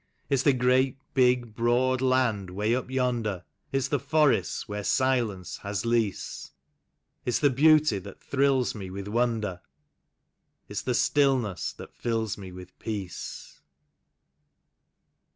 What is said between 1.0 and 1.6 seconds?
big,